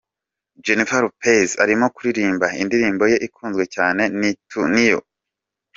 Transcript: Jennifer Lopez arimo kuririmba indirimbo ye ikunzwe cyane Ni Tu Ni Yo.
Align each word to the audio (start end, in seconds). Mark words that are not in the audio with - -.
Jennifer 0.63 1.01
Lopez 1.03 1.49
arimo 1.63 1.85
kuririmba 1.95 2.47
indirimbo 2.61 3.03
ye 3.11 3.17
ikunzwe 3.27 3.63
cyane 3.75 4.01
Ni 4.19 4.31
Tu 4.49 4.59
Ni 4.73 4.85
Yo. 4.91 4.99